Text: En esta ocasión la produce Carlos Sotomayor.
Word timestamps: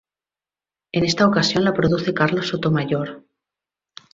En 0.93 1.05
esta 1.05 1.27
ocasión 1.27 1.63
la 1.63 1.75
produce 1.75 2.11
Carlos 2.11 2.47
Sotomayor. 2.47 3.23